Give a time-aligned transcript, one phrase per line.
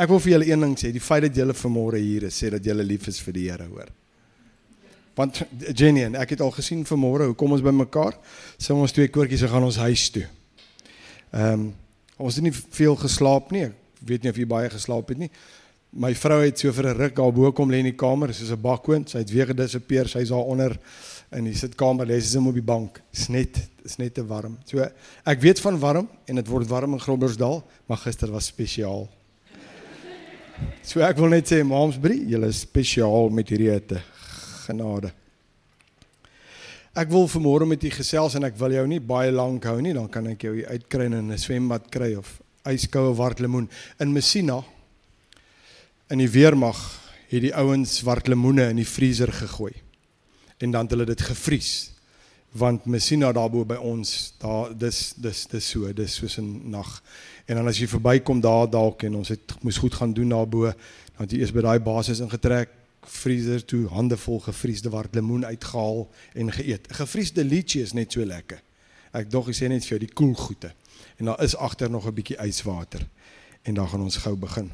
[0.00, 2.48] Ek wil vir julle een ding sê, die feit dat julle vanmôre hier is, sê
[2.54, 3.90] dat julle lief is vir die Here, hoor.
[5.18, 5.42] Want
[5.76, 8.16] Jenny en ek het al gesien vanmôre hoe kom ons by mekaar?
[8.56, 10.26] Sing ons twee koortjies en gaan ons huis toe.
[11.34, 11.70] Ehm um,
[12.20, 13.62] ons het nie veel geslaap nie.
[13.70, 15.30] Ek weet nie of jy baie geslaap het nie.
[15.96, 18.52] My vrou het so vir 'n ruk daar bo kom lê in die kamer, soos
[18.52, 19.08] 'n bakkoond.
[19.08, 20.06] Sy het weer gedisappear.
[20.08, 20.78] Sy's daar onder
[21.32, 23.00] in die sitkamer lê sy op die bank.
[23.10, 24.58] Dis net is net te warm.
[24.64, 24.86] So
[25.24, 29.08] ek weet van warm en dit word warm in Groblersdal, maar gister was spesiaal.
[30.82, 34.00] So ek wil net sê Maamsbrie, julle is spesiaal met hierdie ete.
[34.66, 35.12] Genade.
[36.94, 39.94] Ek wil vanmôre met u gesels en ek wil jou nie baie lank hou nie,
[39.94, 43.68] dan kan ek jou uitkry in 'n swembad kry of yskoue wart lemoen
[44.00, 44.64] in Messina
[46.10, 46.78] in die weermag
[47.30, 49.72] het die ouens wart lemoene in die vriezer gegooi.
[50.58, 51.92] En dan het hulle dit gevries.
[52.50, 57.02] Want Messina daarbo by ons, daar dis dis dis so, dis soos 'n nag.
[57.46, 60.62] En dan as jy verbykom daar dalk en ons het moes goed gaan doen daarbo,
[60.62, 62.68] dan het jy eers by daai basis ingetrek,
[63.02, 66.86] vriezer toe, hande vol gevriesde wart lemoen uitgehaal en geëet.
[66.90, 68.62] Gevriesde lychee is net so lekker.
[69.12, 70.72] Ek dog ek sê net vir jou die koelgoede.
[71.18, 73.06] En daar is agter nog 'n bietjie yswater.
[73.62, 74.70] En dan gaan ons gou begin.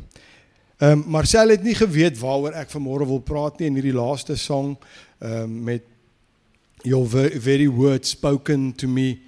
[0.79, 4.37] Ehm um, Marcel het nie geweet waaroor ek vanmôre wil praat nie in hierdie laaste
[4.37, 4.77] song
[5.19, 5.83] ehm um, met
[6.85, 9.19] your very words spoken to me.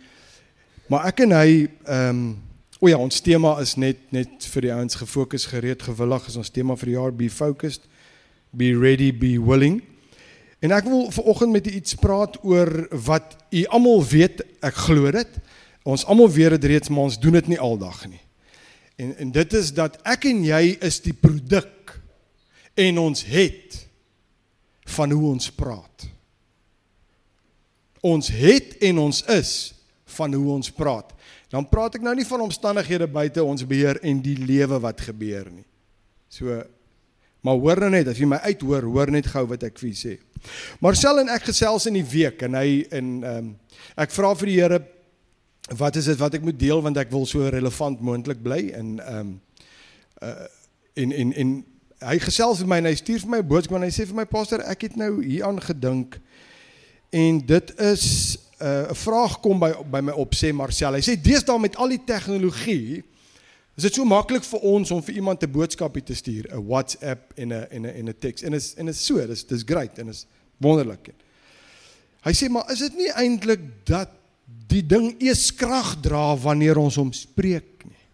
[0.88, 1.48] Maar ek en hy
[1.84, 2.36] ehm um,
[2.78, 6.50] o ja, ons tema is net net vir die ouens gefokus, gereed, gewillig is ons
[6.55, 7.88] tema vir die jaar be focused,
[8.55, 9.80] be ready, be willing.
[10.62, 12.70] En ek wil vanoggend met u iets praat oor
[13.06, 15.40] wat u almal weet, ek glo dit.
[15.86, 18.23] Ons almal weet dit reeds, maar ons doen dit nie aldag nie.
[18.98, 21.94] En en dit is dat ek en jy is die produk
[22.78, 23.83] en ons het
[24.98, 26.08] van hoe ons praat.
[28.05, 29.53] Ons het en ons is
[30.19, 31.13] van hoe ons praat.
[31.53, 35.48] Dan praat ek nou nie van omstandighede buite ons beheer en die lewe wat gebeur
[35.51, 35.67] nie.
[36.29, 36.63] So
[37.41, 40.17] maar hoor nou net as jy my uithoor, hoor net gou wat ek vir sê.
[40.83, 43.51] Marcel en ek gesels in die week en hy en ehm um,
[43.98, 44.79] ek vra vir die Here
[45.79, 48.95] wat is dit wat ek moet deel want ek wil so relevant moontlik bly en
[48.98, 49.35] ehm um,
[50.23, 50.47] uh
[50.98, 51.51] en en en
[52.11, 54.19] hy gesels met my en hy stuur vir my 'n boodskap en hy sê vir
[54.19, 56.19] my pastor ek het nou hieraan gedink
[57.11, 58.05] en dit is
[58.61, 61.77] uh, 'n uh, vraag kom by by my op sê Marcel hy sê deesdae met
[61.77, 63.05] al die tegnologie
[63.77, 67.33] is dit so maklik vir ons om vir iemand 'n boodskapie te stuur 'n WhatsApp
[67.36, 69.98] en 'n en 'n en 'n teks en is en is so dis dis great
[69.98, 70.27] en is
[70.58, 71.14] wonderlik
[72.23, 74.11] hy sê maar is dit nie eintlik dat
[74.68, 78.05] die ding eers krag dra wanneer ons hom spreek nie.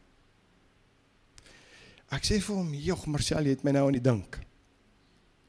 [2.14, 4.38] Ek sê vir hom, "Jog Marcel, jy het my nou aan die dink."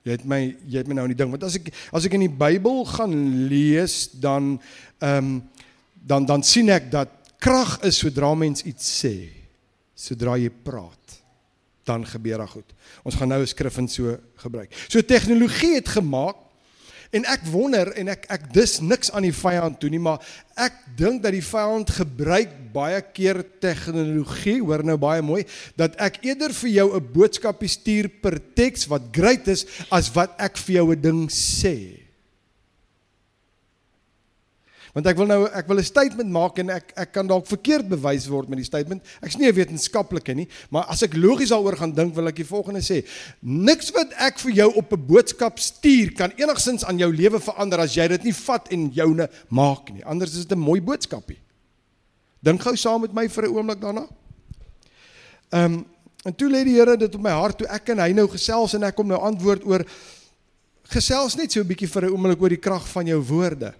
[0.06, 0.40] Jy het my
[0.70, 2.84] jy het my nou aan die dink, want as ek as ek in die Bybel
[2.94, 3.16] gaan
[3.50, 4.56] lees, dan
[5.02, 5.36] ehm um,
[6.06, 7.10] dan dan sien ek dat
[7.42, 9.16] krag is sodra mens iets sê.
[9.98, 11.16] Sodra jy praat,
[11.88, 12.76] dan gebeur daar goed.
[13.02, 14.70] Ons gaan nou 'n skrif in so gebruik.
[14.88, 16.45] So tegnologie het gemaak
[17.12, 20.24] En ek wonder en ek ek dis niks aan die vyand toe nie, maar
[20.58, 25.44] ek dink dat die vyand gebruik baie keer tegnologie, hoor nou baie mooi,
[25.78, 30.36] dat ek eerder vir jou 'n boodskapie stuur per teks wat great is as wat
[30.40, 31.95] ek vir jou 'n ding sê.
[34.96, 37.90] Want ek wil nou ek wil 'n statement maak en ek ek kan dalk verkeerd
[37.90, 39.04] bewys word met die statement.
[39.22, 42.48] Ek's nie 'n wetenskaplike nie, maar as ek logies daaroor gaan dink, wil ek die
[42.48, 43.04] volgende sê.
[43.42, 47.80] Niks wat ek vir jou op 'n boodskap stuur kan enigsins aan jou lewe verander
[47.80, 50.04] as jy dit nie vat en joune maak nie.
[50.06, 51.40] Anders is dit 'n mooi boodskapie.
[52.42, 54.08] Dink gou saam met my vir 'n oomblik daarna.
[55.52, 55.86] Ehm um,
[56.24, 58.74] en toe lê die Here dit op my hart toe ek en hy nou gesels
[58.74, 59.86] en ek kom nou antwoord oor
[60.84, 63.74] gesels net so 'n bietjie vir 'n oomblik oor die krag van jou woorde.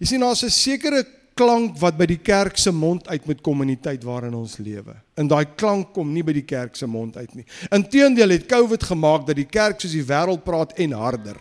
[0.00, 1.04] Jy sien daar's 'n sekere
[1.34, 4.58] klank wat by die kerk se mond uit moet kom in die tyd waarin ons
[4.58, 4.94] lewe.
[5.16, 7.44] En daai klank kom nie by die kerk se mond uit nie.
[7.70, 11.36] Inteendeel het COVID gemaak dat die kerk soos die wêreld praat en harder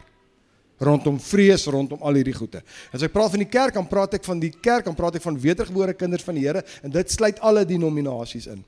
[0.79, 2.61] rondom vrees, rondom al hierdie goeie.
[2.95, 5.25] As ek praat van die kerk, dan praat ek van die kerk, dan praat ek
[5.25, 8.63] van wedergebore kinders van die Here en dit sluit alle denominasies in.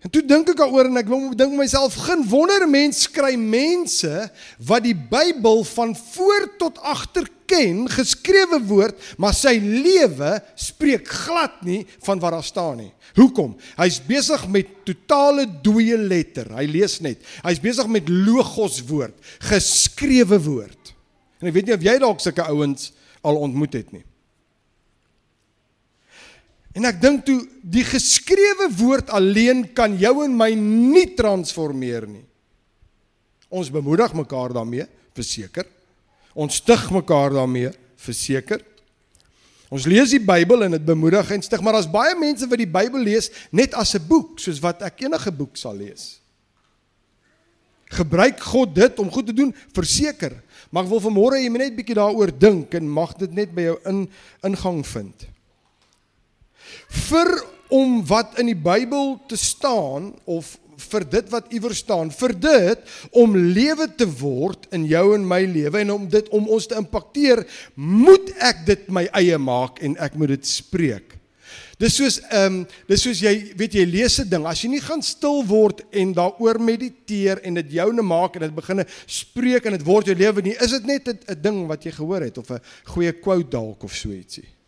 [0.00, 4.30] En toe dink ek daaroor en ek dink myself, geen wonder mense kry mense
[4.64, 11.60] wat die Bybel van voor tot agter ken, geskrewe woord, maar sy lewe spreek glad
[11.66, 12.92] nie van wat daar staan nie.
[13.18, 13.56] Hoekom?
[13.76, 16.48] Hy's besig met totale dooie letter.
[16.56, 17.20] Hy lees net.
[17.44, 19.16] Hy's besig met logos woord,
[19.50, 20.94] geskrewe woord.
[21.42, 22.92] En ek weet nie of jy dalk sulke ouens
[23.26, 24.04] al ontmoet het nie.
[26.76, 32.24] En ek dink toe die geskrewe woord alleen kan jou en my nie transformeer nie.
[33.50, 34.86] Ons bemoedig mekaar daarmee,
[35.18, 35.66] verseker.
[36.38, 38.62] Ons stig mekaar daarmee, verseker.
[39.70, 42.70] Ons lees die Bybel en dit bemoedig en stig, maar daar's baie mense wat die
[42.70, 46.20] Bybel lees net as 'n boek, soos wat ek enige boek sal lees.
[47.90, 49.54] Gebruik God dit om goed te doen?
[49.74, 50.42] Verseker.
[50.70, 53.62] Maar ek wil vanmôre jy moet net bietjie daaroor dink en mag dit net by
[53.62, 54.08] jou in
[54.42, 55.26] ingang vind.
[57.08, 57.30] Vir
[57.70, 60.56] om wat in die Bybel te staan of
[60.88, 65.42] vir dit wat iewers staan, vir dit om lewe te word in jou en my
[65.44, 67.44] lewe en om dit om ons te impakteer,
[67.76, 71.16] moet ek dit my eie maak en ek moet dit spreek.
[71.80, 74.82] Dis soos ehm um, dis soos jy weet jy lees 'n ding, as jy nie
[74.84, 79.78] gaan stil word en daaroor mediteer en dit joune maak en dit begine spreek en
[79.78, 82.50] dit word jou lewe nie, is dit net 'n ding wat jy gehoor het of
[82.50, 84.59] 'n goeie quote dalk of so ietsie.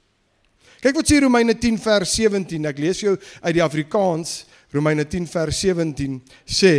[0.83, 2.65] Kyk wat sê Romeine 10 vers 17.
[2.67, 4.43] Ek lees jou uit die Afrikaans.
[4.75, 6.17] Romeine 10 vers 17
[6.49, 6.75] sê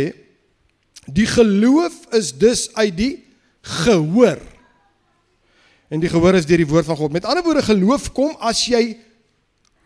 [1.04, 3.14] die geloof is dus uit die
[3.84, 4.40] gehoor.
[5.92, 7.14] En die gehoor is deur die woord van God.
[7.16, 8.96] Met ander woorde geloof kom as jy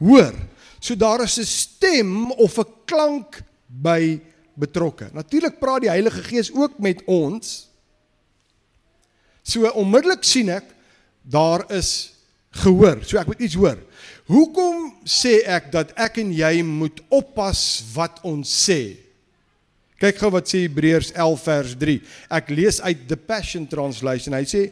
[0.02, 0.34] hoor.
[0.80, 4.20] So daar is 'n stem of 'n klank by
[4.54, 5.10] betrokke.
[5.12, 7.68] Natuurlik praat die Heilige Gees ook met ons.
[9.42, 10.64] So onmiddellik sien ek
[11.22, 12.17] daar is
[12.62, 13.02] gehoor.
[13.04, 13.78] So ek moet iets hoor.
[14.28, 17.60] Hoekom sê ek dat ek en jy moet oppas
[17.94, 18.98] wat ons sê?
[19.98, 21.96] Kyk gou wat sê Hebreërs 11 vers 3.
[22.38, 24.36] Ek lees uit the Passion Translation.
[24.36, 24.68] Hy sê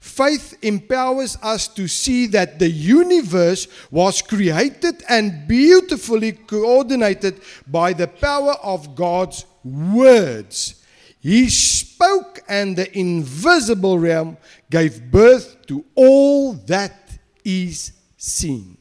[0.00, 8.06] Faith empowers us to see that the universe was created and beautifully coordinated by the
[8.06, 10.82] power of God's words.
[11.20, 14.38] He spoke, and the invisible realm
[14.70, 16.99] gave birth to all that
[17.46, 18.76] is seen.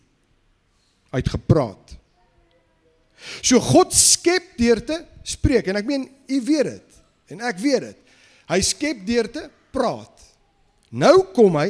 [1.09, 1.95] Hy het gepraat.
[3.41, 7.85] So God skep deur te spreek en ek meen u weet dit en ek weet
[7.89, 8.15] dit.
[8.49, 9.45] Hy skep deur te
[9.75, 10.25] praat.
[10.89, 11.69] Nou kom hy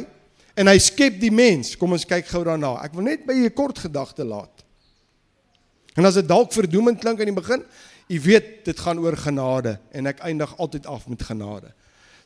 [0.56, 1.74] en hy skep die mens.
[1.76, 2.76] Kom ons kyk gou daarna.
[2.84, 4.64] Ek wil net by 'n kort gedagte laat.
[5.96, 7.64] En as dit dalk verdoemend klink aan die begin,
[8.08, 11.72] u weet dit gaan oor genade en ek eindig altyd af met genade.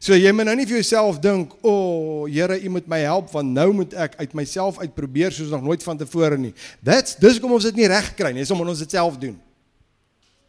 [0.05, 3.31] So jy moet nou nie vir jouself dink, "O, oh, Here, U moet my help
[3.33, 6.53] want nou moet ek uit myself uitprobeer soos nog nooit vantevore nie."
[6.83, 9.41] That's dis kom ons dit nie reg kry nie, dis om ons dit self doen.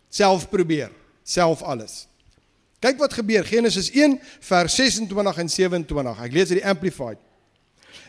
[0.09, 0.91] Self probeer,
[1.23, 2.07] self alles.
[2.81, 6.19] Kyk wat gebeur Genesis 1 vers 26 en 27.
[6.19, 7.17] Ek lees uit die amplified.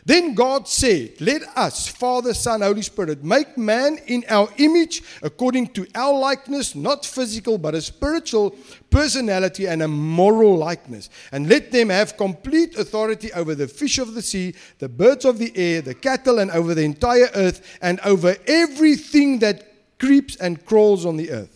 [0.05, 5.69] Then God said, Let us, Father, Son, Holy Spirit, make man in our image according
[5.69, 8.55] to our likeness, not physical, but a spiritual
[8.91, 11.11] personality and a moral likeness.
[11.33, 15.39] And let them have complete authority over the fish of the sea, the birds of
[15.39, 20.65] the air, the cattle, and over the entire earth, and over everything that creeps and
[20.65, 21.56] crawls on the earth.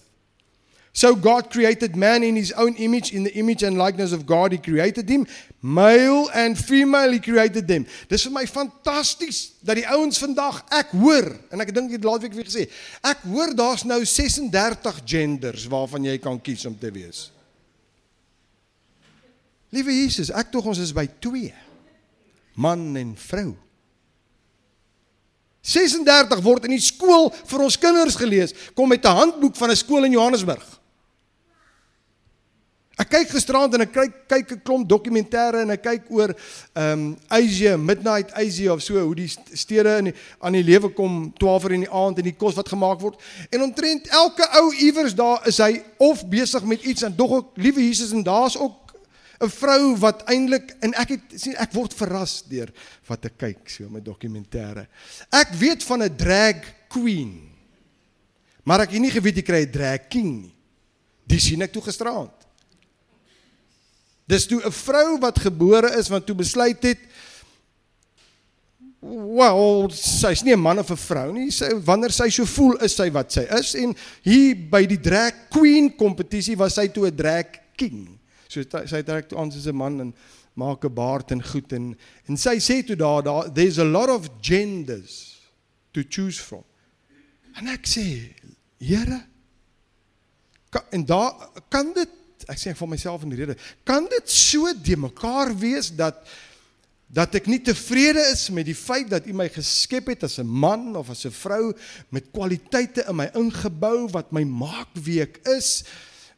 [0.92, 4.50] So God created man in his own image, in the image and likeness of God,
[4.50, 5.26] he created him.
[5.62, 7.86] Male and female, he created them.
[8.08, 12.34] Dis vir my fantasties dat die ouens vandag ek hoor en ek dink dit laasweek
[12.34, 12.66] weer gesê.
[13.06, 17.28] Ek hoor daar's nou 36 genders waarvan jy kan kies om te wees.
[19.70, 21.52] Liewe Jesus, ek tog ons is by 2.
[22.58, 23.54] Man en vrou.
[25.62, 28.56] 36 word in die skool vir ons kinders gelees.
[28.74, 30.79] Kom met 'n handboek van 'n skool in Johannesburg.
[33.00, 36.34] Ek kyk gisterand en ek kyk kyk 'n klomp dokumentêre en ek kyk oor
[36.76, 40.90] ehm um, Asia, Midnight Asia of so hoe die stede in die, aan die lewe
[40.92, 43.16] kom 12 uur in die aand en die kos wat gemaak word.
[43.48, 47.56] En omtrent elke ou iewers daar is hy of besig met iets en dog ook
[47.56, 48.92] liewe Jesus en daar's ook
[49.40, 52.68] 'n vrou wat eintlik en ek het sien ek word verras deur
[53.08, 54.86] wat ek kyk so met dokumentêre.
[55.32, 57.48] Ek weet van 'n drag queen.
[58.64, 60.54] Maar ek het nie geweet jy kry 'n drag king nie.
[61.26, 62.39] Dis sien ek toe gisterand.
[64.30, 66.98] Dis toe 'n vrou wat gebore is wat toe besluit het
[69.00, 71.50] Wel, sy's nie 'n man of 'n vrou nie.
[71.50, 75.48] Sy wanneer sy so voel is sy wat sy is en hier by die drag
[75.48, 77.46] queen kompetisie was sy toe 'n drag
[77.76, 78.18] king.
[78.46, 80.14] So sy trek toe aan soos 'n man en
[80.54, 81.96] maak 'n baard en goed en
[82.28, 85.40] en sy sê toe daar daar there's a lot of genders
[85.92, 86.64] to choose from.
[87.56, 88.34] En ek sê,
[88.80, 89.26] Here,
[90.90, 91.32] en daar
[91.68, 92.08] kan dit
[92.50, 96.24] ek sê vir myself in die rede, kan dit so de mekaar wees dat
[97.10, 100.46] dat ek nie tevrede is met die feit dat U my geskep het as 'n
[100.46, 101.74] man of as 'n vrou
[102.10, 105.82] met kwaliteite in my ingebou wat my maak wie ek is?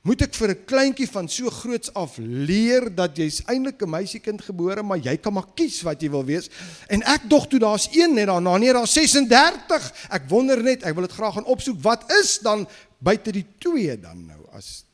[0.02, 4.42] Moet ek vir 'n kleintjie van so groots af leer dat jy's eintlik 'n meisiekind
[4.42, 6.48] gebore, maar jy kan maar kies wat jy wil wees?
[6.88, 9.92] En ek dog toe daar's een net daarna, nee, daar's 36.
[10.10, 11.82] Ek wonder net, ek wil dit graag gaan opsoek.
[11.82, 12.66] Wat is dan
[12.98, 14.84] buite die twee dan nou as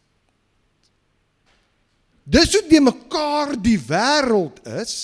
[2.28, 4.94] Dis hoe die mekaar die wêreld is.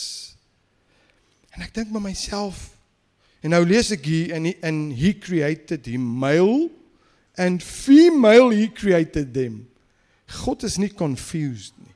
[1.55, 2.75] En ek dink by myself
[3.45, 6.71] En nou lees ek hier en and he created him male
[7.37, 9.67] and female he created them.
[10.45, 11.93] God is nie confused nie.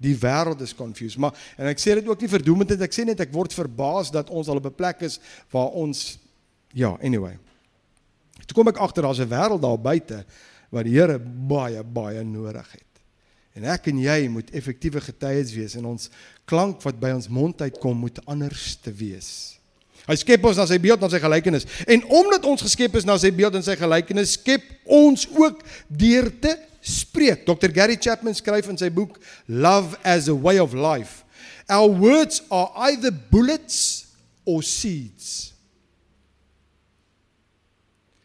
[0.00, 3.04] Die wêreld is confused, maar en ek sê dit ook nie verdoemend dit ek sê
[3.04, 5.18] net ek word verbaas dat ons al op 'n plek is
[5.52, 6.16] waar ons
[6.72, 7.36] ja, anyway.
[8.46, 10.24] Toe kom ek agter daar's 'n wêreld daar buite
[10.72, 12.89] wat die Here baie baie nodig het.
[13.58, 16.10] En ek en jy moet effektiewe getuies wees en ons
[16.48, 19.60] klank wat by ons mond uitkom moet anders te wees.
[20.06, 21.66] Hy skep ons na sy beeld en sy gelykenis.
[21.90, 26.30] En omdat ons geskep is na sy beeld en sy gelykenis, skep ons ook deur
[26.42, 27.44] te spreek.
[27.46, 27.72] Dr.
[27.74, 31.24] Gary Chapman skryf in sy boek Love as a Way of Life.
[31.70, 34.08] Our words are either bullets
[34.46, 35.52] or seeds.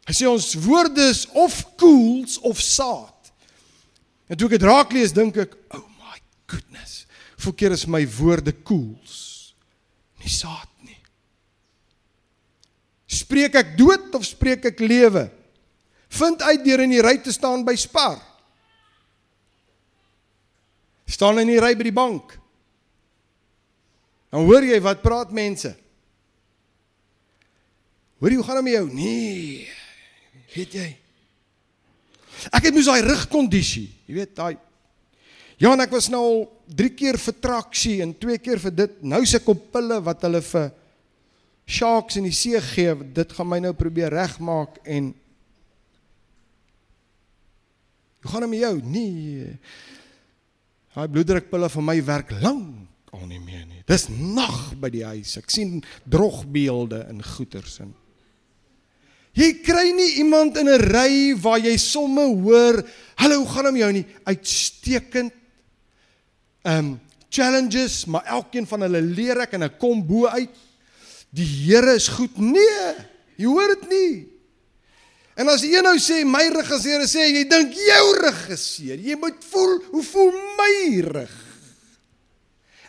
[0.05, 3.14] Hy sê ons woorde is of koels of saad.
[4.27, 7.05] En toe ek dit raak lees, dink ek, "Oh my goodness.
[7.37, 9.53] Voorkeer is my woorde koels,
[10.19, 10.97] nie saad nie."
[13.05, 15.29] Spreek ek dood of spreek ek lewe?
[16.09, 18.21] Vind uit deur in die ry te staan by Spar.
[21.05, 22.39] Staan in die ry by die bank.
[24.31, 25.75] Dan hoor jy wat praat mense.
[28.19, 28.87] Hoor jy hoe gaan dit met jou?
[28.93, 29.69] Nee.
[30.55, 30.87] Weet jy?
[32.51, 34.55] Ek het mos daai rugkondisie, jy weet, daai
[35.55, 36.41] Ja, en ek was nou al
[36.75, 38.95] 3 keer vir traksie en 2 keer vir dit.
[39.07, 40.65] Nou se ek op pille wat hulle vir
[41.65, 42.95] sharks in die see gee.
[43.15, 45.13] Dit gaan my nou probeer regmaak en
[48.25, 48.79] Hoe gaan dit met jou?
[48.89, 49.51] Nee.
[50.95, 53.83] Daai bloeddrukpille vir my werk lank al nie meer nie.
[53.85, 55.35] Dis nag by die huis.
[55.37, 55.77] Ek sien
[56.09, 57.93] drogbeelde in goeters en
[59.35, 62.83] Jy kry nie iemand in 'n ry waar jy somme hoor,
[63.15, 65.33] "Hallo, hoe gaan dit met jou nie?" Uitstekend.
[66.63, 66.99] Um
[67.29, 70.55] challenges, maar elkeen van hulle leer ek en ek kom bo uit.
[71.29, 72.37] Die Here is goed.
[72.37, 72.95] Nee,
[73.35, 74.27] jy hoor dit nie.
[75.35, 79.83] En as een nou sê my regisseur sê jy dink jou regisseur, jy moet voel
[79.91, 81.35] hoe voel my rug.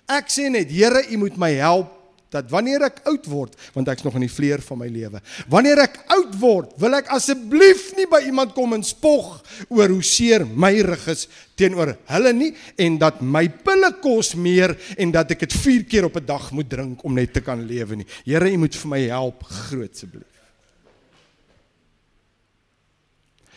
[0.07, 1.96] Ek sê net Here, U moet my help
[2.35, 5.21] dat wanneer ek oud word, want ek's nog in die vleuer van my lewe.
[5.53, 10.05] Wanneer ek oud word, wil ek asseblief nie by iemand kom en spog oor hoe
[10.05, 12.53] seer my rug is teenoor hulle nie
[12.83, 16.51] en dat my pille kos meer en dat ek dit 4 keer op 'n dag
[16.53, 18.07] moet drink om net te kan lewe nie.
[18.25, 20.37] Here, U moet vir my help, groot asseblief.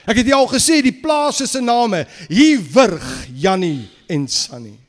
[0.08, 4.89] Ek het jou al gesê die plase se name, Hiwurg, Jannie en Sunny.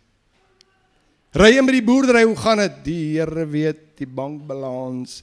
[1.38, 2.78] Ry in by die boerdery, hoe gaan dit?
[2.88, 5.20] Die Here weet die bankbalans.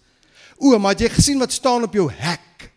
[0.57, 2.69] O, maar het jy gesien wat staan op jou hek?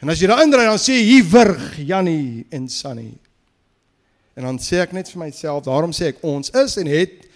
[0.00, 3.10] En as jy daar inry, dan sê hier wurg Jannie en Sunny.
[4.38, 7.26] En dan sê ek net vir myself, daarom sê ek ons is en het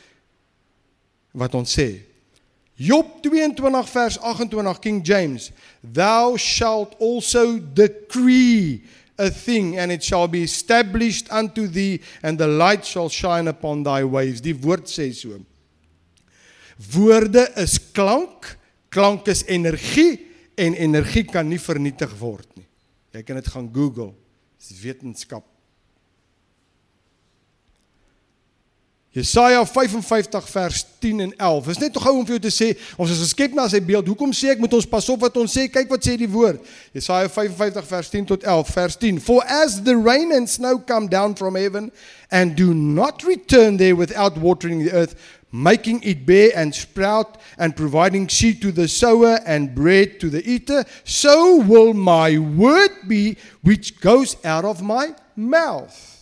[1.36, 1.88] wat ons sê.
[2.80, 5.50] Job 22 vers 28 King James,
[5.82, 8.80] thou shalt also decree
[9.18, 13.82] a thing and it shall be established unto thee and the light shall shine upon
[13.82, 14.40] thy ways.
[14.40, 15.40] Die woord sê so.
[16.92, 18.56] Woorde is klank,
[18.90, 20.18] klank is energie
[20.58, 22.66] en energie kan nie vernietig word nie.
[23.14, 24.12] Jy kan dit gaan Google.
[24.58, 25.46] Dis wetenskap.
[29.14, 31.68] Jesaja 55 vers 10 en 11.
[31.68, 34.08] Is net tog gou om vir jou te sê, ons is geskep na sy beeld.
[34.10, 35.68] Hoekom sê ek moet ons pas op wat ons sê?
[35.70, 36.58] Kyk wat sê die woord.
[36.96, 38.72] Jesaja 55 vers 10 tot 11.
[38.74, 39.20] Vers 10.
[39.22, 41.92] For as the rain and snow come down from heaven
[42.34, 45.14] and do not return there without watering the earth,
[45.52, 50.42] making it bear and sprout and providing seed to the sower and bread to the
[50.42, 56.13] eater, so will my word be which goes out of my mouth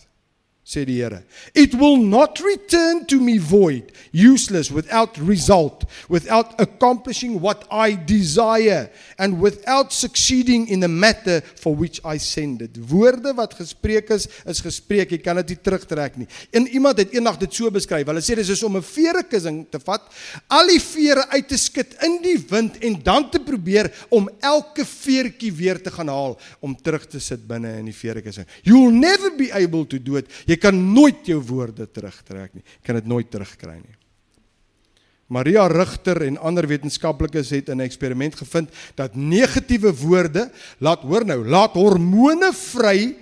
[0.73, 1.23] sê die Here.
[1.53, 8.89] It will not return to me void, useless, without result, without accomplishing what I desire
[9.17, 12.77] and without succeeding in the matter for which I send it.
[12.89, 15.11] Woorde wat gespreek is, is gespreek.
[15.13, 16.27] Jy kan dit nie terugtrek nie.
[16.55, 18.07] En iemand het eendag dit so beskryf.
[18.07, 20.07] Hulle sê dis is om 'n veerekussing te vat,
[20.47, 24.85] al die vere uit te skud in die wind en dan te probeer om elke
[24.85, 28.47] veertjie weer te gaan haal om terug te sit binne in die veerekussing.
[28.63, 30.27] You'll never be able to do it.
[30.45, 32.63] Jy kan nooit jou woorde terugtrek nie.
[32.63, 33.97] Jy kan dit nooit terugkry nie.
[35.33, 41.25] Maria Rigter en ander wetenskaplikes het in 'n eksperiment gevind dat negatiewe woorde laat hoor
[41.25, 43.15] nou, laat hormone vry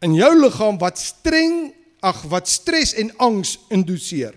[0.00, 4.34] in jou liggaam wat streng, ag wat stres en angs induseer.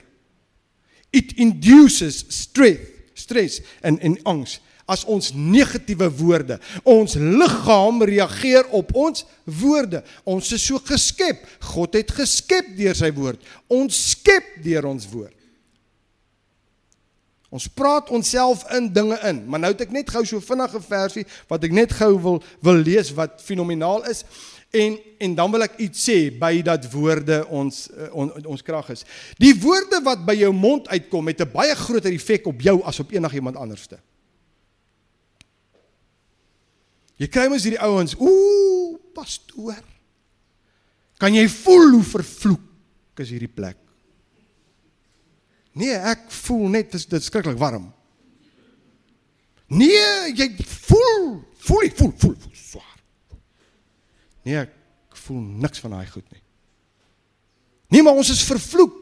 [1.12, 2.80] It induces stress,
[3.14, 6.60] stress en en angs as ons negatiewe woorde.
[6.88, 10.04] Ons liggaam reageer op ons woorde.
[10.24, 11.44] Ons is so geskep.
[11.76, 13.42] God het geskep deur sy woord.
[13.68, 15.36] Ons skep deur ons woord.
[17.48, 21.24] Ons praat onsself in dinge in, maar nou het ek net gou so vinnige versie
[21.48, 24.26] wat ek net gou wil wil lees wat fenomenaal is.
[24.76, 28.92] En en dan wil ek iets sê by dat woorde ons uh, on, ons krag
[28.92, 29.06] is.
[29.40, 33.00] Die woorde wat by jou mond uitkom het 'n baie groter effek op jou as
[33.00, 33.98] op enigiemand anderste.
[37.18, 39.82] Jy kry mos hierdie ouens, ooh, pastoor.
[41.18, 43.80] Kan jy voel hoe vervloek is hierdie plek?
[45.78, 47.90] Nee, ek voel net dit is skrikkelik warm.
[49.74, 53.00] Nee, jy voel, voel voel, voel, voel swaar.
[54.48, 56.44] Nee, ek voel niks van daai goed nie.
[57.94, 58.96] Nee, maar ons is vervloek.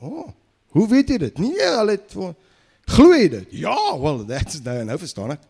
[0.00, 0.30] O, oh,
[0.76, 1.38] hoe weet jy dit?
[1.42, 2.14] Nee, al het
[2.90, 3.54] glo jy dit?
[3.62, 5.44] Ja, well, that's nou nou verstaan ek.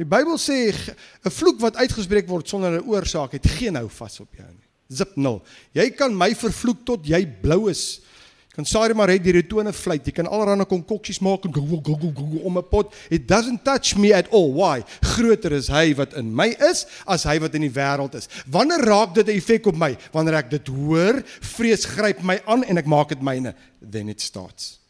[0.00, 4.20] Die Bybel sê 'n vloek wat uitgespreek word sonder 'n oorsaak het geen hou vas
[4.20, 4.68] op jou nie.
[4.88, 5.42] Zip nul.
[5.74, 8.00] Jy kan my vervloek tot jy blou is.
[8.48, 10.06] Jy kan sorry maar het die retone fluit.
[10.06, 12.94] Jy kan allerlei konkoksies maak en goggle goggle goggle om 'n pot.
[13.10, 14.54] It doesn't touch me at all.
[14.54, 14.82] Why?
[15.02, 18.28] Groter is hy wat in my is as hy wat in die wêreld is.
[18.46, 19.98] Wanneer raak dit 'n effek op my?
[20.12, 23.54] Wanneer ek dit hoor, vrees gryp my aan en ek maak dit myne.
[23.90, 24.80] Then it starts.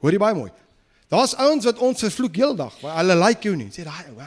[0.00, 0.50] Hoor jy baie mooi?
[1.12, 3.68] Daar's ouens wat ons vervloek heeldag, want hulle like jou nie.
[3.74, 4.18] Sê daai ou.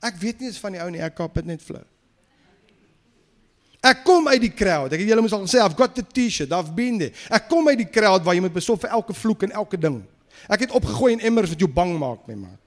[0.00, 1.82] Ek weet nie eens van die ou nie, ek kap dit net flou.
[3.80, 4.92] Ek kom uit die crowd.
[4.92, 7.16] Ek het julle mos al gesê, I've got the T-shirt, I've been there.
[7.32, 10.02] Ek kom uit die crowd waar jy moet besof vir elke vloek en elke ding.
[10.52, 12.58] Ek het opgegooi in emmers wat jou bang maak, my man.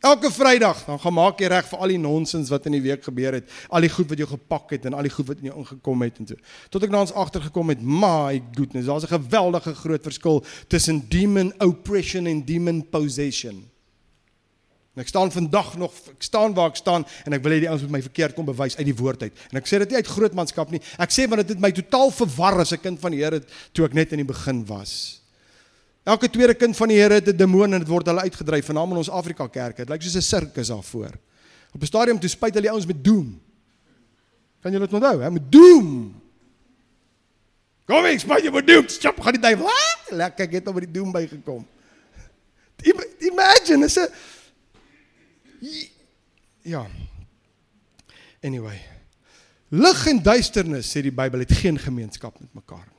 [0.00, 3.02] Elke Vrydag dan gaan maak jy reg vir al die nonsens wat in die week
[3.02, 5.48] gebeur het, al die goed wat jou gepak het en al die goed wat in
[5.50, 6.38] jou ingekom het en so.
[6.70, 11.52] Tot ek nou ons agtergekom het, my goodness, daar's 'n geweldige groot verskil tussen demon
[11.58, 13.64] oppression en demon possession.
[14.94, 17.68] En ek staan vandag nog, ek staan waar ek staan en ek wil hê die
[17.68, 19.34] ouens moet my verkeerd kom bewys uit die woord uit.
[19.50, 20.80] En ek sê dit nie uit grootmanskap nie.
[20.98, 23.84] Ek sê want dit het my totaal verwar as 'n kind van die Here toe
[23.84, 25.22] ek net in die begin was.
[26.08, 28.90] Elke tweede kind van die Here het 'n demoon en dit word hulle uitgedryf, veral
[28.90, 29.84] in ons Afrika kerke.
[29.84, 31.12] Dit lyk soos 'n sirkus daarvoor.
[31.74, 33.40] Op 'n stadium toe spyt hulle die ouens met doom.
[34.60, 35.30] Kan julle dit onthou, hè?
[35.30, 36.14] Met doom.
[37.84, 38.88] Kom ek spyt jy met doom.
[38.88, 39.66] Stop, gaan die duiwel.
[39.66, 41.66] Ah, lekker, ek het nou by die doom bygekom.
[43.18, 44.08] Imagine, is 'n
[46.62, 46.86] Ja.
[48.42, 48.80] Anyway.
[49.68, 52.97] Lig en duisternis sê die Bybel het geen gemeenskap met mekaar nie.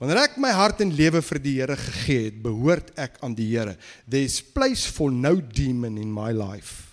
[0.00, 3.50] Wanneer ek my hart en lewe vir die Here gegee het, behoort ek aan die
[3.50, 3.74] Here.
[4.08, 6.86] There's place for no demon in my life.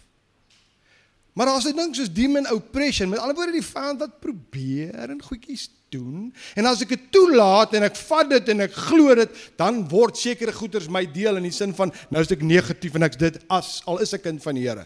[1.37, 5.21] Maar as dit ding soos demon oppression, met ander woorde die vyand wat probeer en
[5.23, 9.37] goedjies doen, en as ek dit toelaat en ek vat dit en ek glo dit,
[9.55, 13.07] dan word sekere goeders my deel in die sin van nou is ek negatief en
[13.07, 14.83] ek's dit as al is ek kind van die Here.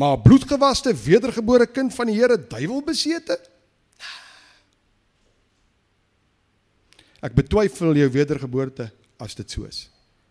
[0.00, 3.36] Maar bloedgewaste, wedergebore kind van die Here, duiwelbesete?
[7.26, 8.88] Ek betwyfel jou wedergeboorte
[9.22, 9.86] as dit so is.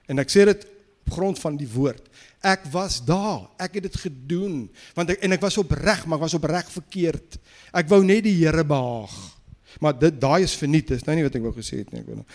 [0.08, 0.66] En ek sê dit
[1.06, 2.08] op grond van die woord.
[2.46, 3.50] Ek was daar.
[3.62, 4.64] Ek het dit gedoen
[4.98, 7.38] want ek en ek was opreg, maar ek was opreg verkeerd.
[7.76, 9.14] Ek wou net die Here behaag.
[9.84, 10.94] Maar dit daai is verniet.
[10.94, 12.28] Dis nou nie wat ek wou gesê het nie, ek wou nou.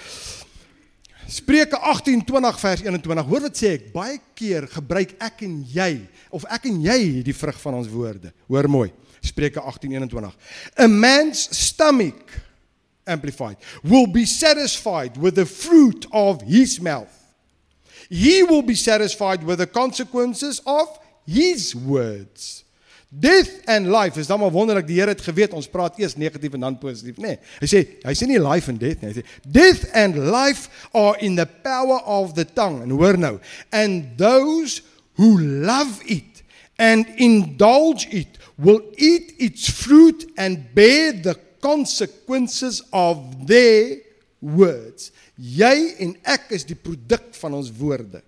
[1.31, 3.27] Spreuke 18:20 vers 21.
[3.31, 3.92] Hoor wat sê ek?
[3.94, 5.92] Baie keer gebruik ek en jy
[6.35, 8.33] of ek en jy die vrug van ons woorde.
[8.51, 8.90] Hoor mooi.
[9.23, 10.35] Spreuke 18:21.
[10.77, 12.50] A man's stomach
[13.07, 17.17] amplified will be satisfied with the fruit of his mouth.
[18.09, 22.65] He will be satisfied with the consequences of his words.
[23.13, 24.87] Death and life is dan maar wonderlik.
[24.87, 27.35] Die Here het geweet ons praat eers negatief en dan positief nê?
[27.35, 29.11] Nee, hy sê hy sê nie life and death nie.
[29.11, 32.85] Hy sê death and life are in the power of the tongue.
[32.87, 33.41] En hoor nou
[33.75, 34.83] and those
[35.19, 36.45] who love it
[36.79, 44.01] and indulge it will eat its fruit and bear the consequences of their
[44.40, 45.11] words.
[45.37, 48.23] Jy en ek is die produk van ons woorde.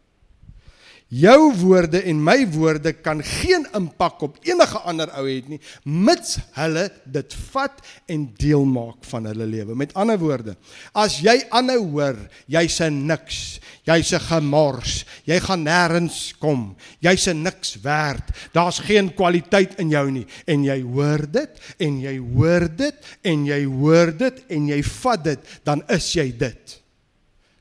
[1.13, 6.39] Jou woorde en my woorde kan geen impak op enige ander ou hê nie mits
[6.57, 7.83] hulle dit vat
[8.15, 9.77] en deel maak van hulle lewe.
[9.77, 10.57] Met ander woorde,
[10.97, 12.17] as jy aanhou hoor,
[12.49, 18.33] jy's 'n niks, jy's 'n gemors, jy gaan nêrens kom, jy's 'n niks werd.
[18.55, 23.45] Daar's geen kwaliteit in jou nie en jy hoor dit en jy hoor dit en
[23.45, 26.82] jy hoor dit en jy vat dit, dan is jy dit.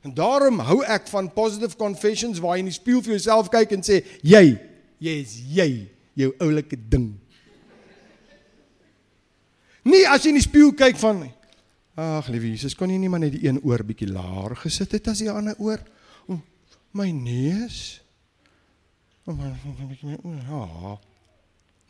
[0.02, 3.76] En daarom hou ek van positive confessions waar jy in die spieël vir jouself kyk
[3.76, 4.58] en sê jy,
[5.02, 5.68] jy is jy,
[6.18, 7.12] jou oulike ding.
[9.86, 11.24] Nie as jy in die spieël kyk van
[12.02, 15.10] ag liewe Jesus, kon jy nie maar net die een oor bietjie laer gesit het
[15.12, 15.82] as die ander oor?
[16.26, 16.38] O,
[16.98, 18.00] my neus.
[19.26, 20.38] O, maar bietjie my oor.
[20.48, 20.94] Ja.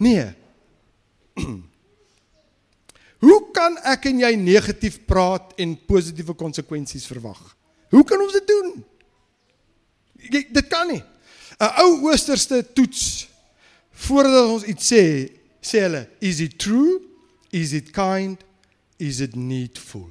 [0.02, 0.26] Nee.
[3.22, 7.40] Hoe kan ek en jy negatief praat en positiewe konsekwensies verwag?
[7.92, 8.84] Hoe kan ons dit doen?
[10.32, 11.02] Jy, dit kan nie.
[11.60, 13.28] 'n Ou oosterste toets
[13.90, 15.04] voordat ons iets sê,
[15.60, 17.00] sê hulle, is it true?
[17.50, 18.40] Is it kind?
[18.96, 20.08] Is it needful?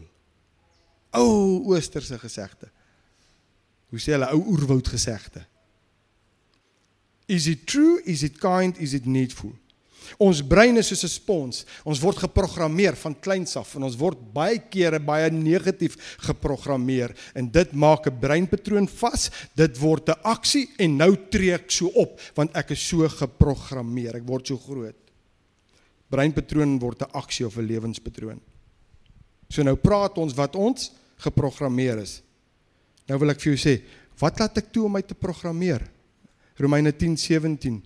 [1.17, 2.69] Ou oosterse gesegde.
[3.89, 5.43] Hoe sê hulle ou oerwoud gesegde?
[7.25, 8.01] Is it true?
[8.05, 8.77] Is it kind?
[8.77, 9.55] Is it needful?
[10.19, 11.65] Ons brein is soos 'n spons.
[11.85, 17.51] Ons word geprogrammeer van kleins af en ons word baie kere baie negatief geprogrammeer en
[17.51, 19.29] dit maak 'n breinpatroon vas.
[19.55, 24.15] Dit word 'n aksie en nou tree ek so op want ek is so geprogrammeer.
[24.15, 24.95] Ek word so groot.
[26.09, 28.41] Breinpatroon word 'n aksie of 'n lewenspatroon.
[29.49, 32.21] So nou praat ons wat ons geprogrammeer is.
[33.07, 33.81] Nou wil ek vir jou sê,
[34.19, 35.81] wat laat ek toe om my te programmeer?
[36.57, 37.81] Romeine 10:17.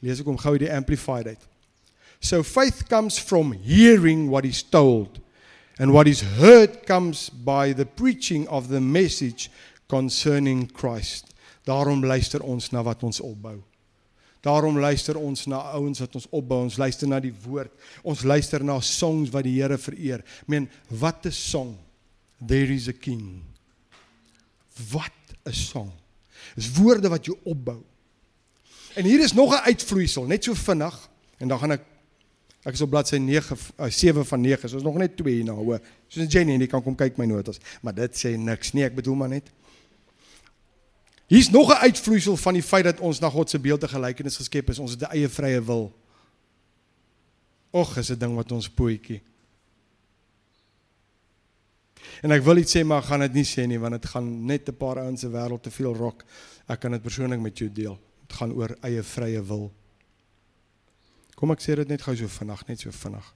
[0.00, 1.53] Lees ek hom gou die amplified uit.
[2.24, 5.20] So faith comes from hearing what is told,
[5.78, 9.50] and what is heard comes by the preaching of the message
[9.90, 11.34] concerning Christ.
[11.68, 13.60] Daarom luister ons na wat ons opbou.
[14.40, 16.62] Daarom luister ons na ouens wat ons opbou.
[16.64, 17.72] Ons luister na die woord.
[18.00, 20.24] Ons luister na songs wat die Here vereer.
[20.24, 21.76] Ek meen, wat 'n song.
[22.40, 23.44] There is a king.
[24.90, 25.92] Wat 'n song.
[26.56, 27.82] Dis woorde wat jou opbou.
[28.96, 31.08] En hier is nog 'n uitvloeisel, net so vinnig
[31.38, 31.93] en dan gaan ek
[32.64, 33.56] Ek is op bladsy 9
[33.92, 34.68] 7 uh, van 9.
[34.68, 35.82] So is nog net 2 hierna hoor.
[36.08, 38.86] Soos Jenny en jy kan kom kyk my notas, maar dit sê niks nie.
[38.86, 39.50] Ek bedoel maar net.
[41.28, 44.36] Hier's nog 'n uitvloeisel van die feit dat ons na God se beeld en gelykenis
[44.36, 44.78] geskep is.
[44.78, 45.92] Ons het 'n eie vrye wil.
[47.70, 49.20] Och, is 'n ding wat ons poetjie.
[52.22, 54.68] En ek wil iets sê maar gaan dit nie sê nie want dit gaan net
[54.68, 56.24] 'n paar ouens se wêreld te veel rok.
[56.66, 57.98] Ek kan dit persoonlik met jou deel.
[58.26, 59.72] Dit gaan oor eie vrye wil.
[61.34, 63.32] Kom ek sê dit net gou so vinnig, net so vinnig.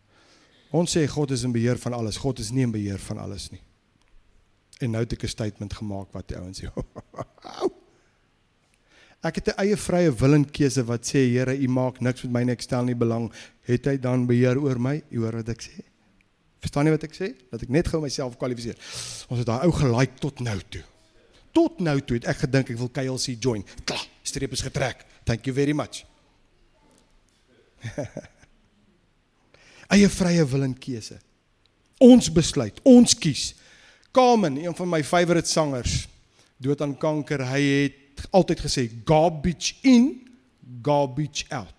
[0.71, 2.21] Ons sê God is in beheer van alles.
[2.21, 3.61] God is nie in beheer van alles nie.
[4.85, 6.69] En nou het ek 'n statement gemaak wat die ouens sê.
[9.29, 12.33] ek het 'n eie vrye wil en keuse wat sê Here, U maak niks met
[12.33, 13.33] my nie, ek stel nie belang.
[13.63, 15.03] Het hy dan beheer oor my?
[15.11, 15.83] U hoor wat ek sê?
[16.61, 17.35] Verstaan jy wat ek sê?
[17.51, 18.77] Dat ek net gou myself kwalifiseer.
[19.31, 20.85] Ons het daai ou gelike tot nou toe.
[21.53, 23.65] Tot nou toe het ek gedink ek wil KLC join.
[23.85, 25.07] Klaar, streep is getrek.
[25.25, 26.05] Thank you very much.
[29.95, 31.17] Eie vrye wil en keuse.
[31.99, 33.53] Ons besluit, ons kies.
[34.15, 36.07] Carmen, een van my favourite sangers,
[36.61, 40.11] dood aan kanker, hy het altyd gesê garbage in,
[40.83, 41.75] garbage out.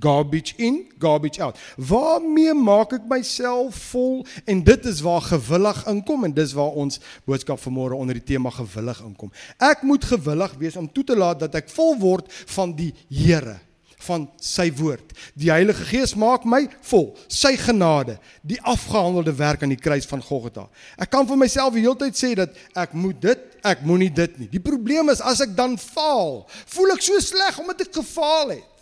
[0.00, 1.60] Garbage in, garbage out.
[1.80, 4.26] Waarmee maak ek myself vol?
[4.44, 8.52] En dit is waar gewillig inkom en dis waar ons boodskap vanmôre onder die tema
[8.52, 9.32] gewillig inkom.
[9.56, 13.56] Ek moet gewillig wees om toe te laat dat ek vol word van die Here
[14.04, 15.14] van sy woord.
[15.38, 17.08] Die Heilige Gees maak my vol.
[17.32, 20.66] Sy genade, die afgehandelde werk aan die kruis van Golgotha.
[21.00, 24.38] Ek kan vir myself die hele tyd sê dat ek moet dit, ek moenie dit
[24.42, 24.48] nie.
[24.52, 28.72] Die probleem is as ek dan faal, voel ek so sleg omdat ek gefaal het.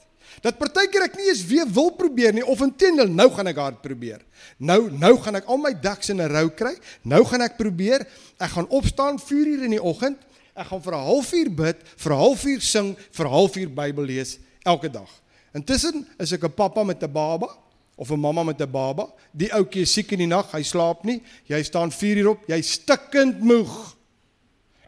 [0.43, 3.79] Dat partykeer ek nie eens weer wil probeer nie of intendeel nou gaan ek hard
[3.85, 4.19] probeer.
[4.59, 6.75] Nou nou gaan ek al my ducks in 'n rou kry.
[7.05, 8.05] Nou gaan ek probeer.
[8.41, 10.19] Ek gaan opstaan 4 uur in die oggend.
[10.55, 14.39] Ek gaan vir 'n halfuur bid, vir 'n halfuur sing, vir 'n halfuur Bybel lees
[14.65, 15.11] elke dag.
[15.55, 17.49] Intussen is ek 'n pappa met 'n baba
[17.97, 19.09] of 'n mamma met 'n baba.
[19.31, 21.23] Die ouetjie is siek in die nag, hy slaap nie.
[21.47, 23.97] Jy staan 4 uur op, jy stikkend moeg.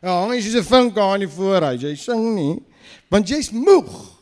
[0.03, 1.81] Ja, hang jy soos 'n vink aan die voorhuis.
[1.81, 2.63] Jy sing nie,
[3.09, 4.17] want jy's moeg.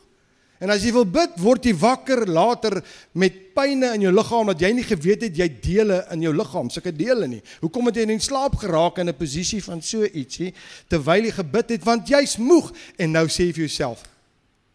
[0.59, 4.61] En as jy wil bid, word jy wakker later met pyne in jou liggaam dat
[4.63, 7.41] jy nie geweet het jy dele in jou liggaam, sulke dele nie.
[7.61, 10.53] Hoekom het jy in slaap geraak in 'n posisie van so ietsie
[10.87, 14.03] terwyl jy gebid het want jy's moeg en nou sê jy vir jouself,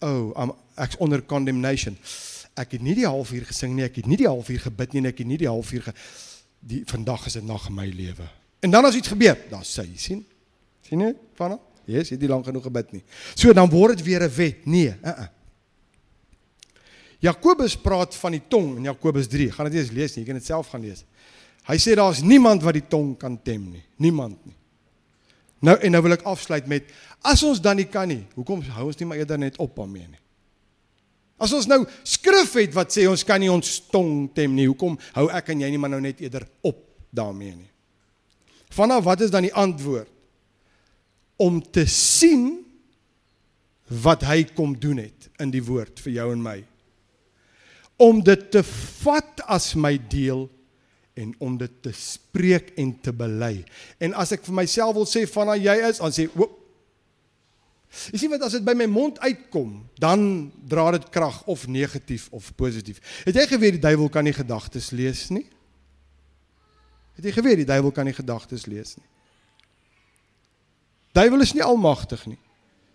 [0.00, 1.96] "Oh, I'm ek's onder condemnation.
[2.58, 5.22] Ek het nie die halfuur gesing nie, ek het nie die halfuur gebid nie, ek
[5.22, 5.94] het nie die halfuur ge
[6.60, 8.28] die vandag is 'n nag in my lewe.
[8.60, 10.26] En dan as iets gebeur, dan sê jy sien.
[10.82, 11.14] sien jy?
[11.34, 11.58] Vanna?
[11.86, 13.02] Yes, jy het nie lank genoeg gebid nie.
[13.34, 14.66] So dan word dit weer 'n wet.
[14.66, 15.28] Nee, uh -uh.
[17.20, 19.50] Jakobus praat van die tong in Jakobus 3.
[19.52, 21.04] Gaan dit eens lees nie, jy kan dit self gaan lees.
[21.68, 23.84] Hy sê daar's niemand wat die tong kan tem nie.
[23.96, 24.56] Niemand nie.
[25.60, 26.88] Nou en nou wil ek afsluit met
[27.20, 30.08] as ons dan nie kan nie, hoekom hou ons nie maar eerder net op daarmee
[30.08, 30.20] nie?
[31.40, 34.98] As ons nou skrif het wat sê ons kan nie ons tong tem nie, hoekom
[35.16, 36.82] hou ek en jy nie maar nou net eerder op
[37.16, 37.70] daarmee nie?
[38.70, 40.10] Vanaf wat is dan die antwoord?
[41.40, 42.60] Om te sien
[44.04, 46.58] wat hy kom doen het in die woord vir jou en my.
[48.00, 48.62] Om dit te
[49.02, 50.44] vat as my deel
[51.20, 53.64] en om dit te spreek en te bely.
[54.00, 56.59] En as ek vir myself wil sê van jy is, dan sê oop
[57.90, 62.28] Jy sien wat as dit by my mond uitkom, dan dra dit krag of negatief
[62.30, 63.00] of positief.
[63.26, 65.46] Het jy geweet die duiwel kan nie gedagtes lees nie?
[67.18, 69.06] Het jy geweet die duiwel kan nie gedagtes lees nie?
[71.18, 72.38] Duiwel is nie almagtig nie.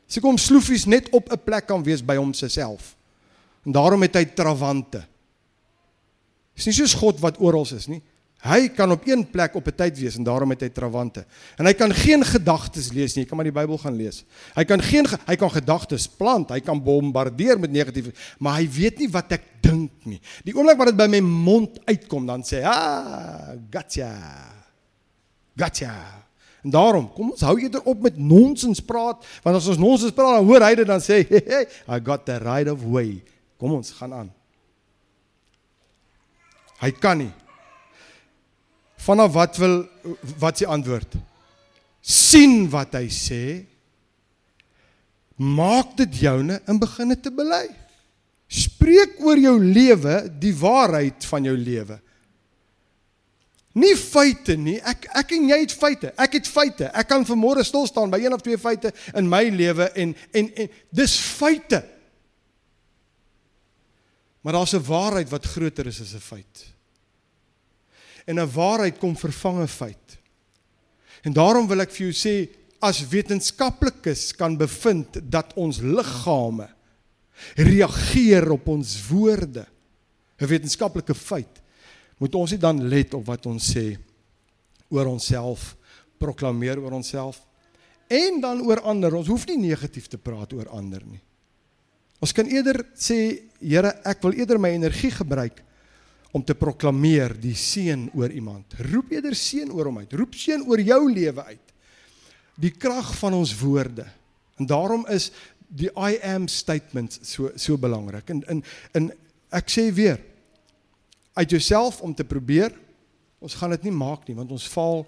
[0.08, 2.96] Sy kom sloefies net op 'n plek kan wees by hom se self.
[3.66, 5.04] En daarom het hy trawante.
[6.56, 8.02] Dis nie soos God wat oral is nie.
[8.46, 11.26] Hy kan op een plek op 'n tyd wees en daarom het hy trawante.
[11.58, 13.24] En hy kan geen gedagtes lees nie.
[13.24, 14.24] Jy kan maar die Bybel gaan lees.
[14.54, 19.00] Hy kan geen hy kan gedagtes plant, hy kan bombardeer met negatiewe, maar hy weet
[19.00, 20.22] nie wat ek dink nie.
[20.44, 24.14] Die oomblik wat dit by my mond uitkom, dan sê hy, "Ah, gotcha."
[25.58, 26.24] Gotcha.
[26.64, 30.36] En daarom, kom ons hou eerder op met nonsens praat, want as ons nonsens praat,
[30.36, 33.24] dan hoor hy dit dan sê, hey, hey, "I got the right of way."
[33.58, 34.34] Kom ons gaan aan.
[36.80, 37.32] Hy kan nie
[39.06, 39.78] Vanaf wat wil
[40.42, 41.16] wat sy antwoord?
[42.06, 43.44] sien wat hy sê.
[45.42, 47.66] Maak dit joune en begin dit te bely.
[48.46, 51.98] Spreek oor jou lewe die waarheid van jou lewe.
[53.76, 54.78] Nie feite nie.
[54.88, 56.14] Ek ek en jy het feite.
[56.22, 56.88] Ek het feite.
[56.96, 60.54] Ek kan vanmôre stil staan by een of twee feite in my lewe en en
[60.62, 61.82] en dis feite.
[64.46, 66.76] Maar daar's 'n waarheid wat groter is as 'n feit
[68.26, 70.18] en 'n waarheid kom vervang 'n feit.
[71.24, 72.50] En daarom wil ek vir jou sê
[72.82, 76.70] as wetenskaplikes kan bevind dat ons liggame
[77.56, 79.66] reageer op ons woorde,
[80.40, 81.62] 'n wetenskaplike feit,
[82.18, 83.98] moet ons nie dan let op wat ons sê
[84.90, 85.76] oor onsself,
[86.18, 87.42] proklameer oor onsself
[88.08, 89.16] en dan oor ander.
[89.16, 91.22] Ons hoef nie negatief te praat oor ander nie.
[92.20, 95.65] Ons kan eerder sê, Here, ek wil eerder my energie gebruik
[96.36, 98.76] om te proklameer die seën oor iemand.
[98.92, 100.14] Roep eerder seën oor hom uit.
[100.20, 101.76] Roep seën oor jou lewe uit.
[102.60, 104.04] Die krag van ons woorde.
[104.60, 105.30] En daarom is
[105.68, 108.30] die I am statements so so belangrik.
[108.30, 108.64] En in
[109.00, 109.12] in
[109.56, 110.20] ek sê weer
[111.36, 112.74] uit jouself om te probeer
[113.40, 115.06] ons gaan dit nie maak nie want ons val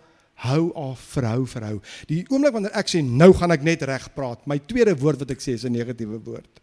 [0.48, 1.78] hou af verhou verhou.
[2.08, 5.32] Die oomblik wanneer ek sê nou gaan ek net reg praat, my tweede woord wat
[5.34, 6.62] ek sê is 'n negatiewe woord.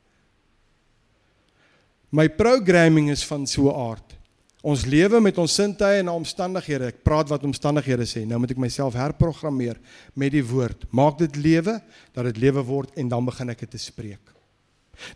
[2.11, 4.24] My programming is van so 'n aard.
[4.65, 6.89] Ons lewe met ons sintuie en omstandighede.
[6.95, 8.23] Ek praat wat omstandighede sê.
[8.25, 9.77] Nou moet ek myself herprogrammeer
[10.17, 10.87] met die woord.
[10.89, 11.77] Maak dit lewe
[12.17, 14.33] dat dit lewe word en dan begin ek dit te spreek.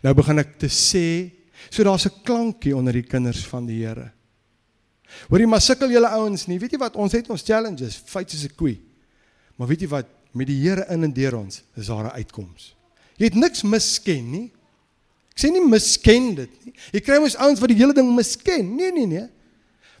[0.05, 1.31] Nou begin ek te sê,
[1.71, 4.11] so daar's 'n klankie onder die kinders van die Here.
[5.29, 6.59] Hoorie maar sukkel julle ouens nie.
[6.59, 6.95] Weet jy wat?
[6.95, 8.79] Ons het ons challenges, fights is 'n koei.
[9.57, 10.05] Maar weet jy wat?
[10.31, 12.75] Met die Here in en deur ons is daar 'n uitkoms.
[13.17, 14.51] Jy het niks misken nie.
[15.31, 16.73] Ek sê nie misken dit nie.
[16.91, 18.75] Jy kry mos ouens wat die hele ding misken.
[18.75, 19.29] Nee, nee, nee.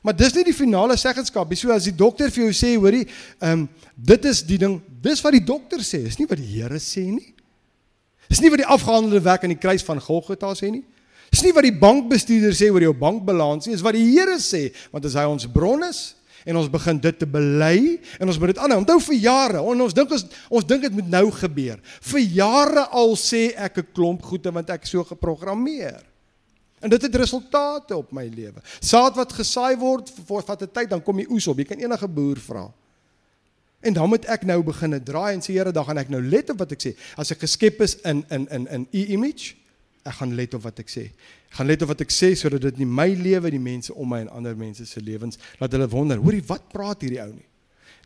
[0.01, 1.57] Maar dis nie die finale seggenskap nie.
[1.59, 3.05] So as die dokter vir jou sê, hoorie,
[3.41, 6.47] ehm um, dit is die ding, dis wat die dokter sê, is nie wat die
[6.53, 7.33] Here sê nie.
[8.29, 10.85] Dis nie wat die afgehandelde werk aan die kruis van Golgotha sê nie.
[11.29, 14.69] Dis nie wat die bankbestuurder sê oor jou bankbalans nie, is wat die Here sê,
[14.93, 16.13] want as hy ons bron is
[16.47, 18.79] en ons begin dit te bely en ons moet dit aanhou.
[18.81, 21.81] Onthou vir jare, on, ons dink ons ons dink dit moet nou gebeur.
[22.13, 26.08] Vir jare al sê ek 'n klomp goede want ek so geprogrammeer.
[26.79, 28.61] En dit het resultate op my lewe.
[28.79, 31.57] Saad wat gesaai word, vat 'n tyd dan kom die oes op.
[31.57, 32.71] Jy kan enige boer vra.
[33.79, 36.49] En dan moet ek nou begin draai en sê Here, dan gaan ek nou let
[36.49, 36.95] op wat ek sê.
[37.15, 39.55] As ek geskep is in in in in u image,
[40.03, 41.11] ek gaan let op wat ek sê.
[41.51, 44.09] Ek gaan let op wat ek sê sodat dit nie my lewe, die mense om
[44.09, 47.45] my en ander mense se lewens laat hulle wonder, hoorie, wat praat hierdie ou nie?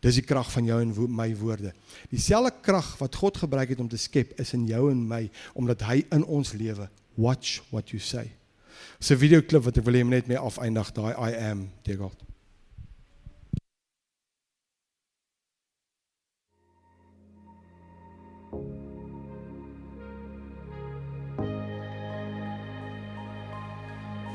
[0.04, 1.72] Dis die krag van jou en wo my woorde.
[2.12, 5.82] Dieselfde krag wat God gebruik het om te skep, is in jou en my omdat
[5.88, 8.30] hy in ons lewe watch what you say.
[9.12, 12.20] 'n videoklip wat ek wil hê net mee afeindig daai I am deur God.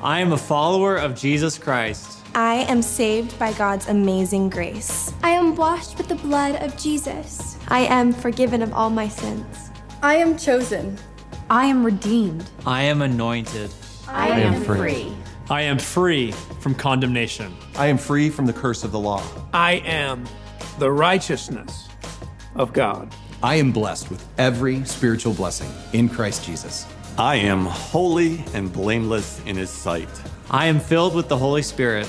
[0.00, 2.18] I am a follower of Jesus Christ.
[2.34, 5.12] I am saved by God's amazing grace.
[5.24, 7.56] I am washed with the blood of Jesus.
[7.68, 9.70] I am forgiven of all my sins.
[10.00, 10.96] I am chosen.
[11.50, 12.44] I am redeemed.
[12.64, 13.74] I am anointed.
[14.08, 14.78] I, I am free.
[14.78, 15.16] free.
[15.50, 17.54] I am free from condemnation.
[17.76, 19.22] I am free from the curse of the law.
[19.52, 20.24] I am
[20.78, 21.88] the righteousness
[22.54, 23.14] of God.
[23.42, 26.86] I am blessed with every spiritual blessing in Christ Jesus.
[27.16, 30.08] I am holy and blameless in his sight.
[30.50, 32.08] I am filled with the Holy Spirit.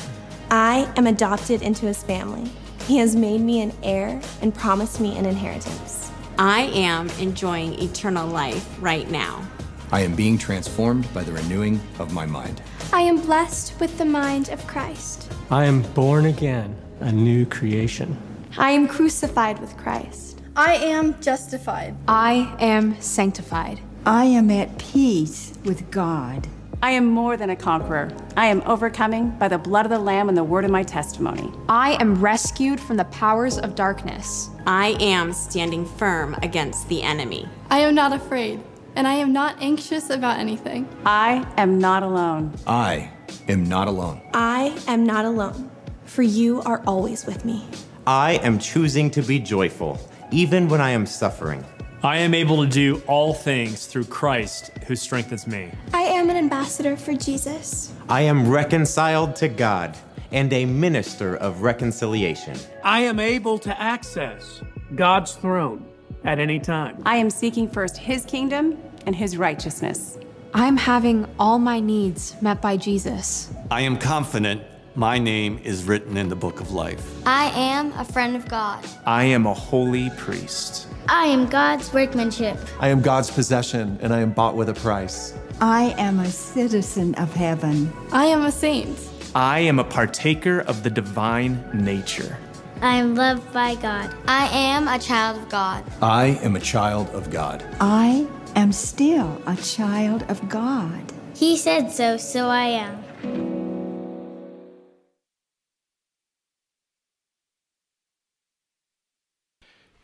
[0.51, 2.51] I am adopted into his family.
[2.87, 6.11] He has made me an heir and promised me an inheritance.
[6.37, 9.47] I am enjoying eternal life right now.
[9.91, 12.61] I am being transformed by the renewing of my mind.
[12.93, 15.31] I am blessed with the mind of Christ.
[15.49, 18.17] I am born again, a new creation.
[18.57, 20.41] I am crucified with Christ.
[20.55, 21.95] I am justified.
[22.07, 23.79] I am sanctified.
[24.05, 26.47] I am at peace with God.
[26.81, 28.09] I am more than a conqueror.
[28.37, 31.51] I am overcoming by the blood of the Lamb and the word of my testimony.
[31.67, 34.49] I am rescued from the powers of darkness.
[34.65, 37.49] I am standing firm against the enemy.
[37.69, 38.61] I am not afraid,
[38.99, 40.85] and I am not anxious about anything.
[41.05, 42.53] I am not alone.
[42.67, 43.09] I
[43.47, 44.21] am not alone.
[44.33, 45.71] I am not alone,
[46.03, 47.65] for you are always with me.
[48.05, 49.97] I am choosing to be joyful,
[50.31, 51.63] even when I am suffering.
[52.03, 55.71] I am able to do all things through Christ who strengthens me.
[55.93, 57.93] I am an ambassador for Jesus.
[58.09, 59.97] I am reconciled to God
[60.33, 62.57] and a minister of reconciliation.
[62.83, 64.61] I am able to access
[64.93, 65.85] God's throne
[66.25, 67.01] at any time.
[67.05, 70.17] I am seeking first his kingdom and his righteousness.
[70.53, 73.51] I'm having all my needs met by Jesus.
[73.69, 74.63] I am confident
[74.95, 77.25] my name is written in the book of life.
[77.25, 78.85] I am a friend of God.
[79.05, 80.87] I am a holy priest.
[81.07, 82.57] I am God's workmanship.
[82.79, 85.33] I am God's possession, and I am bought with a price.
[85.61, 87.93] I am a citizen of heaven.
[88.11, 88.97] I am a saint.
[89.35, 92.37] I am a partaker of the divine nature.
[92.81, 94.13] I am loved by God.
[94.27, 95.83] I am a child of God.
[96.01, 97.63] I am a child of God.
[97.79, 101.13] I am still a child of God.
[101.35, 102.97] He said so, so I am.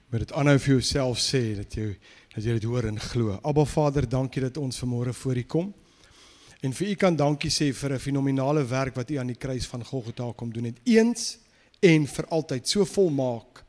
[0.09, 1.89] Moet dit aanhou vir jouself sê dat jy
[2.35, 3.39] dat jy dit hoor en glo.
[3.43, 5.73] Abba Vader, dankie dat ons vanmôre voor U kom.
[6.61, 9.65] En vir U kan dankie sê vir 'n fenominale werk wat U aan die kruis
[9.65, 10.79] van Golgotha kom doen het.
[10.83, 11.37] Eens
[11.81, 13.64] en vir altyd so volmaak.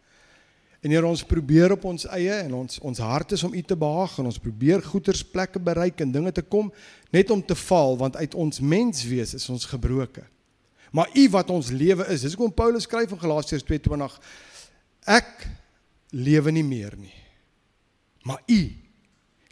[0.86, 3.74] En Here, ons probeer op ons eie en ons ons hart is om U te
[3.74, 6.68] behaag en ons probeer goeders plekke bereik en dinge te kom
[7.10, 10.22] net om te val want uit ons menswees is ons gebroke.
[10.94, 12.22] Maar U wat ons lewe is.
[12.22, 14.14] Dis hoekom Paulus skryf in Galasiërs 2:20
[15.10, 15.48] Ek
[16.14, 17.14] lewe nie meer nie.
[18.22, 18.60] Maar U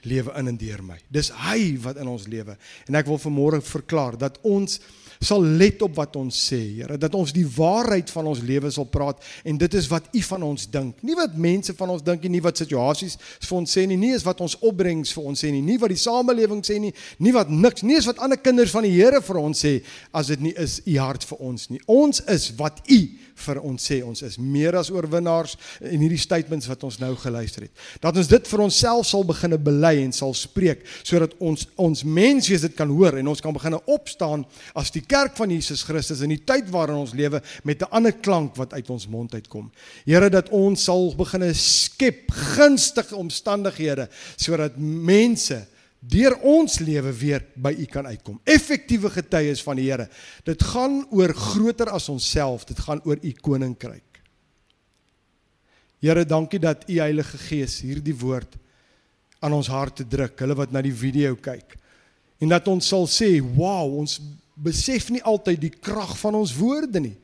[0.08, 0.98] lewe in en deur my.
[1.12, 2.56] Dis hy wat in ons lewe.
[2.88, 4.78] En ek wil vanmôre verklaar dat ons
[5.24, 8.86] sal let op wat ons sê, Here, dat ons die waarheid van ons lewe sal
[8.90, 11.00] praat en dit is wat U van ons dink.
[11.06, 14.14] Nie wat mense van ons dink nie, nie wat situasies vir ons sê nie, nie
[14.16, 17.34] is wat ons opbrengs vir ons sê nie, nie wat die samelewing sê nie, nie
[17.36, 19.76] wat niks, nie is wat ander kinders van die Here vir ons sê
[20.14, 21.82] as dit nie is U hart vir ons nie.
[21.90, 23.00] Ons is wat U
[23.44, 25.56] vir ons sê ons is meer as oorwinnaars
[25.90, 27.84] in hierdie statements wat ons nou geluister het.
[28.02, 32.64] Dat ons dit vir onsself sal begine bely en sal spreek sodat ons ons menswees
[32.66, 36.34] dit kan hoor en ons kan begine opstaan as die kerk van Jesus Christus in
[36.34, 39.70] die tyd waarin ons lewe met 'n ander klank wat uit ons mond uitkom.
[40.04, 45.66] Here dat ons sal begine skep gunstige omstandighede sodat mense
[46.04, 48.40] deur ons lewe weer by U kan uitkom.
[48.44, 50.08] Effektiewe getuies van die Here.
[50.44, 54.20] Dit gaan oor groter as onsself, dit gaan oor U koninkryk.
[56.04, 58.58] Here, dankie dat U Heilige Gees hierdie woord
[59.44, 61.76] aan ons harte druk, hulle wat na die video kyk.
[62.42, 64.20] En dat ons sal sê, "Wow, ons
[64.56, 67.16] besef nie altyd die krag van ons woorde nie."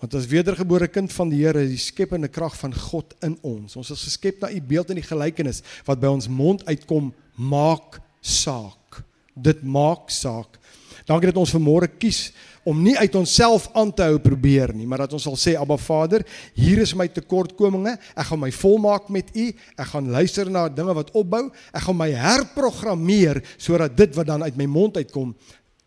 [0.00, 3.76] Want as wedergebore kind van die Here, die skepende krag van God in ons.
[3.76, 8.00] Ons is geskep na U beeld en die gelykenis wat by ons mond uitkom, maak
[8.20, 9.02] saak.
[9.36, 10.56] Dit maak saak.
[11.04, 12.32] Dankie dat ons vanmôre kies
[12.68, 15.78] om nie uit onsself aan te hou probeer nie, maar dat ons sal sê Abba
[15.80, 16.24] Vader,
[16.58, 19.46] hier is my tekortkominge, ek gaan my volmaak met U,
[19.76, 24.44] ek gaan luister na dinge wat opbou, ek gaan my herprogrammeer sodat dit wat dan
[24.44, 25.32] uit my mond uitkom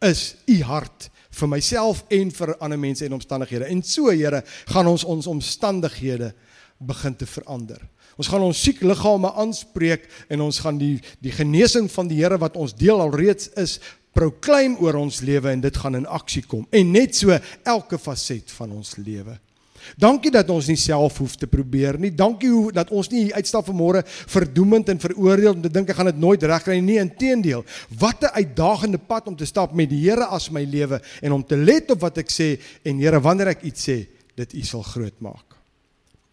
[0.04, 3.70] is U hart vir myself en vir ander mense en omstandighede.
[3.72, 6.34] En so Here, gaan ons ons omstandighede
[6.84, 7.82] begin te verander.
[8.20, 12.38] Ons gaan ons siek liggame aanspreek en ons gaan die die genesing van die Here
[12.42, 13.80] wat ons deel alreeds is
[14.14, 16.68] proklaim oor ons lewe en dit gaan in aksie kom.
[16.72, 19.38] En net so elke faset van ons lewe.
[20.00, 22.12] Dankie dat ons nie self hoef te probeer nie.
[22.16, 26.12] Dankie hoe dat ons nie uitstap vanmôre verdoemend en veroordeel om te dink ek gaan
[26.12, 27.00] dit nooit regkry nie.
[27.02, 27.66] Inteendeel,
[28.00, 31.44] wat 'n uitdagende pad om te stap met die Here as my lewe en om
[31.44, 34.84] te let op wat ek sê en Here, wanneer ek iets sê, dit U sal
[34.84, 35.63] groot maak.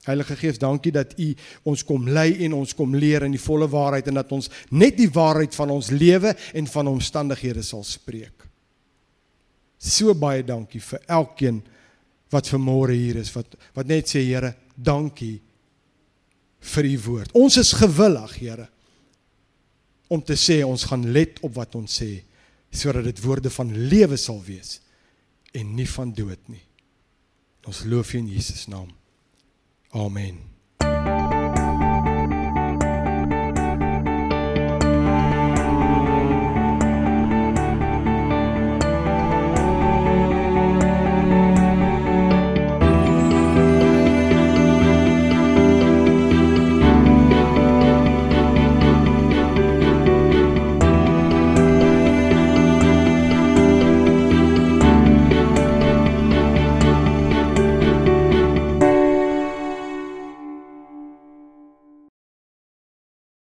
[0.09, 1.27] Heilige Gees, dankie dat U
[1.69, 4.97] ons kom lei en ons kom leer in die volle waarheid en dat ons net
[4.97, 8.47] die waarheid van ons lewe en van omstandighede sal spreek.
[9.81, 11.61] So baie dankie vir elkeen
[12.33, 15.41] wat vanmôre hier is wat wat net sê Here, dankie
[16.61, 17.35] vir u woord.
[17.37, 18.69] Ons is gewillig, Here,
[20.09, 22.23] om te sê ons gaan let op wat ons sê
[22.71, 24.79] sodat dit woorde van lewe sal wees
[25.53, 26.63] en nie van dood nie.
[27.67, 28.89] Ons loof U in Jesus naam.
[29.95, 30.50] Amen.